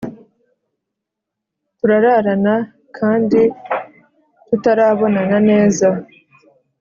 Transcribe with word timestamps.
Turarana 1.77 2.55
kandi 2.97 3.41
tutarabonana 4.47 5.37
neza 5.49 5.87